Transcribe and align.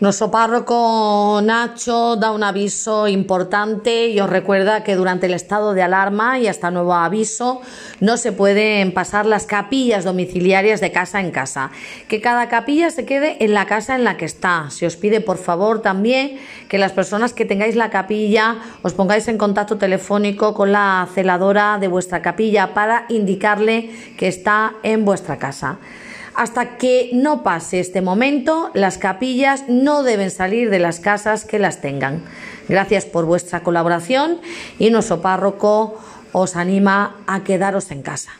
Nuestro 0.00 0.30
párroco 0.30 1.40
Nacho 1.42 2.14
da 2.14 2.30
un 2.30 2.44
aviso 2.44 3.08
importante 3.08 4.06
y 4.06 4.20
os 4.20 4.30
recuerda 4.30 4.84
que 4.84 4.94
durante 4.94 5.26
el 5.26 5.34
estado 5.34 5.74
de 5.74 5.82
alarma 5.82 6.38
y 6.38 6.46
hasta 6.46 6.70
nuevo 6.70 6.94
aviso 6.94 7.62
no 7.98 8.16
se 8.16 8.30
pueden 8.30 8.94
pasar 8.94 9.26
las 9.26 9.44
capillas 9.44 10.04
domiciliarias 10.04 10.80
de 10.80 10.92
casa 10.92 11.18
en 11.18 11.32
casa. 11.32 11.72
Que 12.06 12.20
cada 12.20 12.48
capilla 12.48 12.90
se 12.90 13.06
quede 13.06 13.44
en 13.44 13.54
la 13.54 13.66
casa 13.66 13.96
en 13.96 14.04
la 14.04 14.16
que 14.16 14.24
está. 14.24 14.70
Se 14.70 14.86
os 14.86 14.94
pide 14.94 15.20
por 15.20 15.36
favor 15.36 15.82
también 15.82 16.38
que 16.68 16.78
las 16.78 16.92
personas 16.92 17.32
que 17.32 17.44
tengáis 17.44 17.74
la 17.74 17.90
capilla 17.90 18.58
os 18.82 18.94
pongáis 18.94 19.26
en 19.26 19.36
contacto 19.36 19.78
telefónico 19.78 20.54
con 20.54 20.70
la 20.70 21.08
celadora 21.12 21.78
de 21.80 21.88
vuestra 21.88 22.22
capilla 22.22 22.72
para 22.72 23.06
indicarle 23.08 23.90
que 24.16 24.28
está 24.28 24.74
en 24.84 25.04
vuestra 25.04 25.38
casa. 25.38 25.78
Hasta 26.38 26.78
que 26.78 27.10
no 27.14 27.42
pase 27.42 27.80
este 27.80 28.00
momento, 28.00 28.70
las 28.72 28.96
capillas 28.96 29.64
no 29.66 30.04
deben 30.04 30.30
salir 30.30 30.70
de 30.70 30.78
las 30.78 31.00
casas 31.00 31.44
que 31.44 31.58
las 31.58 31.80
tengan. 31.80 32.22
Gracias 32.68 33.06
por 33.06 33.24
vuestra 33.24 33.64
colaboración 33.64 34.38
y 34.78 34.90
nuestro 34.90 35.20
párroco 35.20 35.98
os 36.30 36.54
anima 36.54 37.16
a 37.26 37.42
quedaros 37.42 37.90
en 37.90 38.02
casa. 38.02 38.30